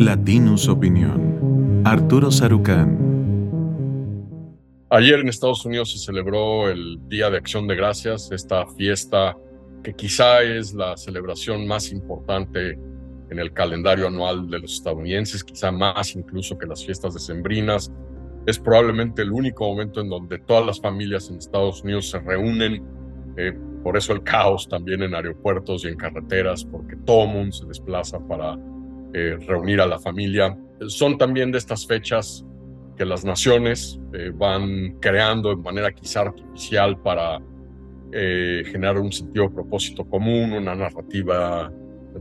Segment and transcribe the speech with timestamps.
[0.00, 1.82] Latinus Opinión.
[1.84, 2.96] Arturo Sarucán.
[4.88, 9.36] Ayer en Estados Unidos se celebró el Día de Acción de Gracias, esta fiesta
[9.84, 12.78] que quizá es la celebración más importante
[13.28, 17.92] en el calendario anual de los estadounidenses, quizá más incluso que las fiestas decembrinas.
[18.46, 22.82] Es probablemente el único momento en donde todas las familias en Estados Unidos se reúnen.
[23.36, 27.66] Eh, por eso el caos también en aeropuertos y en carreteras, porque todo mundo se
[27.66, 28.58] desplaza para
[29.12, 30.56] eh, reunir a la familia.
[30.86, 32.44] Son también de estas fechas
[32.96, 37.40] que las naciones eh, van creando de manera quizá artificial para
[38.12, 41.72] eh, generar un sentido de propósito común, una narrativa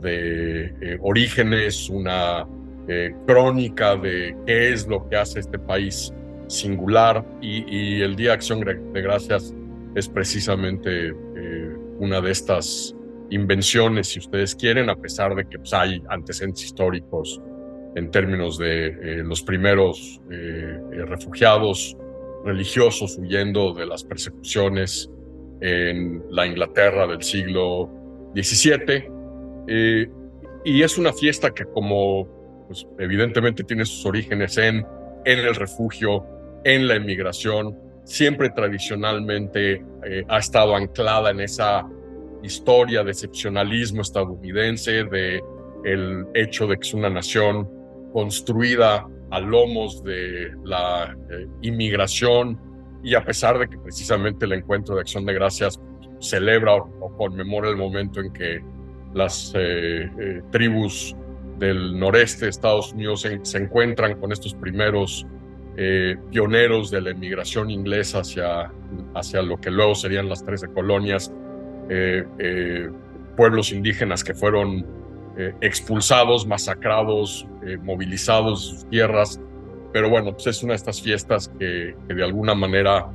[0.00, 2.46] de orígenes, una
[3.26, 6.12] crónica de qué es lo que hace este país
[6.46, 9.54] singular y, el Día de Acción de Gracias
[9.94, 11.12] es precisamente
[11.98, 12.94] una de estas
[13.30, 17.40] invenciones, si ustedes quieren, a pesar de que pues, hay antecedentes históricos
[17.94, 21.96] en términos de eh, los primeros eh, eh, refugiados
[22.44, 25.10] religiosos huyendo de las persecuciones
[25.60, 27.90] en la Inglaterra del siglo
[28.34, 29.10] XVII.
[30.64, 32.28] y es una fiesta que como
[32.68, 34.86] pues, evidentemente tiene sus orígenes en,
[35.24, 36.24] en el refugio,
[36.64, 39.84] en la emigración, siempre tradicionalmente
[40.28, 41.84] ha estado anclada en esa
[42.42, 45.42] historia de excepcionalismo estadounidense, de
[45.84, 47.68] el hecho de que es una nación
[48.12, 52.58] construida a lomos de la eh, inmigración
[53.02, 55.80] y a pesar de que precisamente el encuentro de acción de gracias
[56.20, 58.60] celebra o, conmemora el momento en que
[59.14, 61.14] las eh, eh, tribus
[61.58, 65.26] del noreste de Estados Unidos se, encuentran con estos primeros
[66.30, 68.72] pioneros de la inmigración inglesa hacia,
[69.14, 71.32] hacia lo que luego serían las 13 colonias,
[73.36, 74.84] pueblos indígenas que fueron
[75.38, 77.46] eh, expulsados, masacrados,
[77.82, 79.40] movilizados de sus tierras.
[79.92, 83.06] Pero bueno, pues es una de estas fiestas que, de alguna manera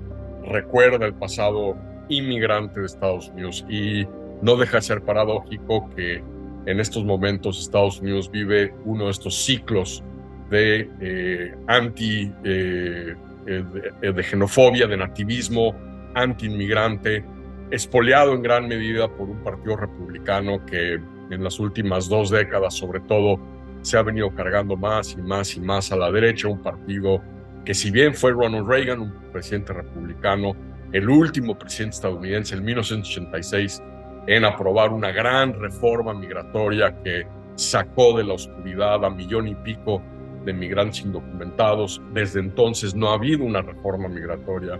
[0.45, 1.75] recuerda el pasado
[2.07, 4.07] inmigrante de Estados Unidos y
[4.41, 6.23] no deja de ser paradójico que
[6.65, 10.01] en estos momentos Estados Unidos vive uno de estos ciclos
[10.49, 15.75] de anti, de, de, xenofobia, de nativismo,
[16.15, 17.25] anti-inmigrante,
[17.73, 20.93] espoleado en gran medida por un partido republicano que
[21.31, 23.39] en las últimas dos décadas, sobre todo,
[23.81, 27.19] se ha venido cargando más y más y más a la derecha, un partido
[27.65, 30.53] que si bien fue Ronald Reagan, un presidente republicano,
[30.91, 33.81] el último presidente estadounidense en 1986
[34.27, 39.99] en aprobar una gran reforma migratoria que sacó de la oscuridad a millón y pico
[40.45, 41.99] de migrantes indocumentados.
[42.13, 44.79] Desde entonces no ha habido una reforma migratoria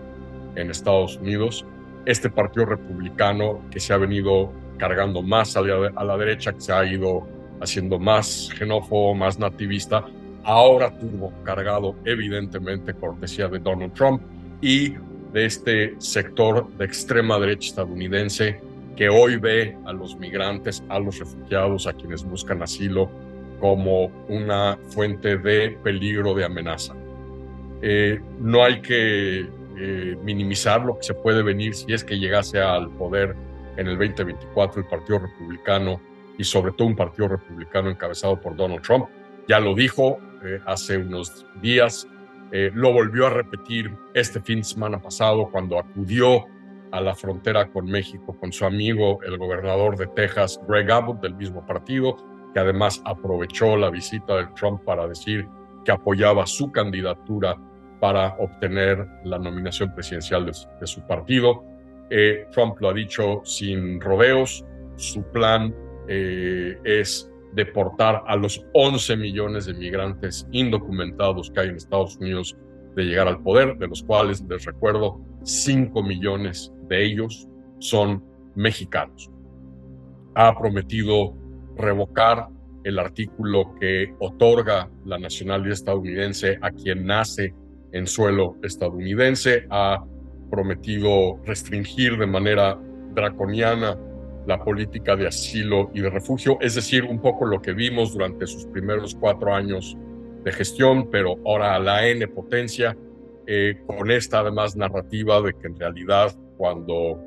[0.54, 1.66] en Estados Unidos
[2.06, 6.84] este partido republicano que se ha venido cargando más a la, derecha, que se ha
[6.84, 7.26] ido
[7.60, 10.04] haciendo más xenófobo, más nativista,
[10.42, 14.22] ahora tuvo cargado evidentemente cortesía de Donald Trump
[14.60, 14.94] y
[15.32, 18.60] de este sector de extrema derecha estadounidense
[18.96, 23.10] que hoy ve a los migrantes, a los refugiados, a quienes buscan asilo
[23.58, 26.94] como una fuente de peligro, de amenaza.
[27.82, 32.60] Eh, no hay que eh, minimizar lo que se puede venir si es que llegase
[32.60, 33.34] al poder
[33.76, 36.00] en el 2024 el Partido Republicano
[36.38, 39.06] y sobre todo un Partido Republicano encabezado por Donald Trump.
[39.48, 42.06] Ya lo dijo eh, hace unos días,
[42.52, 46.44] eh, lo volvió a repetir este fin de semana pasado cuando acudió
[46.92, 51.34] a la frontera con México con su amigo, el gobernador de Texas, Greg Abbott, del
[51.34, 52.16] mismo partido,
[52.52, 55.48] que además aprovechó la visita de Trump para decir
[55.84, 57.56] que apoyaba su candidatura
[58.00, 61.64] para obtener la nominación presidencial de, su partido.
[62.10, 64.64] Eh, Trump lo ha dicho sin rodeos,
[64.96, 65.74] su plan
[66.08, 72.56] eh, es deportar a los 11 millones de migrantes indocumentados que hay en Estados Unidos
[72.94, 78.24] de llegar al poder, de los cuales, les recuerdo, 5 millones de ellos son
[78.54, 79.30] mexicanos.
[80.34, 81.34] Ha prometido
[81.76, 82.48] revocar
[82.84, 87.54] el artículo que otorga la nacionalidad estadounidense a quien nace
[87.94, 90.04] en suelo estadounidense, ha
[90.50, 92.78] prometido restringir de manera
[93.14, 93.96] draconiana
[94.46, 98.46] la política de asilo y de refugio, es decir, un poco lo que vimos durante
[98.46, 99.96] sus primeros cuatro años
[100.42, 102.96] de gestión, pero ahora a la N potencia,
[103.46, 107.20] eh, con esta además narrativa de que en realidad cuando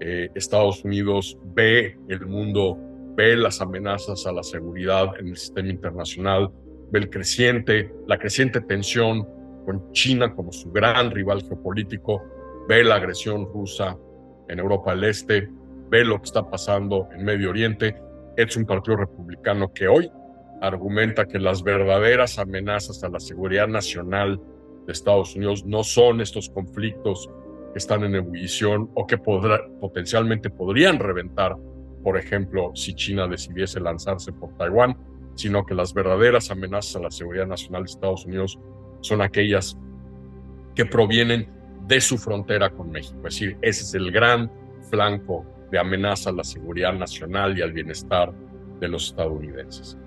[0.00, 2.78] eh, Estados Unidos ve el mundo,
[3.16, 6.50] ve las amenazas a la seguridad en el sistema internacional,
[6.92, 9.26] ve el creciente, la creciente tensión
[9.64, 12.22] con China como su gran rival geopolítico,
[12.68, 13.96] ve la agresión rusa
[14.48, 15.48] en Europa del Este,
[15.88, 17.96] ve lo que está pasando en Medio Oriente.
[18.36, 20.10] Es un partido republicano que hoy
[20.60, 24.40] argumenta que las verdaderas amenazas a la seguridad nacional
[24.86, 27.30] de Estados Unidos no son estos conflictos
[27.72, 31.56] que están en ebullición o que potencialmente podrían reventar,
[32.02, 34.96] por ejemplo, si China decidiese lanzarse por Taiwán,
[35.34, 38.58] sino que las verdaderas amenazas a la seguridad nacional de Estados Unidos
[39.00, 39.78] son aquellas
[40.74, 41.48] que provienen
[41.86, 43.18] de su frontera con México.
[43.26, 44.50] Es decir, ese es el gran
[44.88, 48.32] flanco de amenaza a la seguridad nacional y al bienestar
[48.80, 49.98] de los estadounidenses.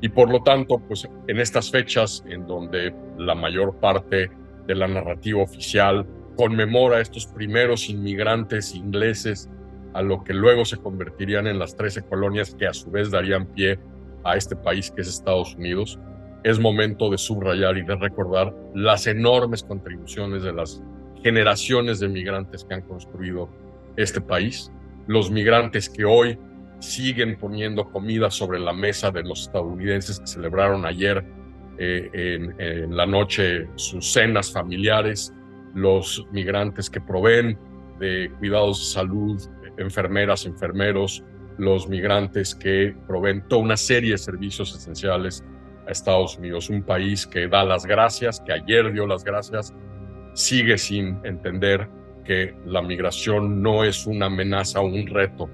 [0.00, 4.30] Y por lo tanto, pues en estas fechas en donde la mayor parte
[4.66, 6.06] de la narrativa oficial
[6.36, 9.50] conmemora a estos primeros inmigrantes ingleses
[9.92, 13.46] a lo que luego se convertirían en las 13 colonias que a su vez darían
[13.46, 13.78] pie
[14.24, 15.98] a este país que es Estados Unidos,
[16.44, 20.82] es momento de subrayar y de recordar las enormes contribuciones de las
[21.22, 23.48] generaciones de migrantes que han construido
[23.96, 24.72] este país,
[25.06, 26.38] los migrantes que hoy
[26.78, 31.24] siguen poniendo comida sobre la mesa de los estadounidenses que celebraron ayer
[31.78, 32.10] eh,
[32.58, 35.32] en, la noche sus cenas familiares,
[35.74, 37.58] los migrantes que proveen
[37.98, 39.42] de cuidados de salud,
[39.76, 41.22] enfermeras, enfermeros,
[41.58, 45.44] los migrantes que proveen toda una serie de servicios esenciales
[45.92, 49.74] Estados Unidos, un país que da las gracias, que ayer dio las gracias,
[50.34, 51.88] sigue sin entender
[52.24, 55.48] que la migración no es una amenaza o un reto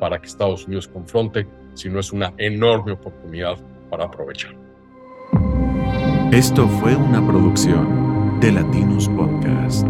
[0.00, 3.56] para que Estados Unidos confronte, sino es una enorme oportunidad
[3.90, 4.54] para aprovechar.
[6.32, 9.86] Esto fue una producción de Latinos Podcast.